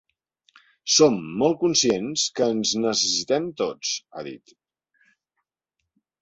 Som 0.93 1.19
molt 1.41 1.59
conscients 1.63 2.23
que 2.39 2.47
ens 2.53 2.71
necessitem 2.87 3.47
tots 3.61 3.93
–ha 3.99 4.25
dit–. 4.31 4.57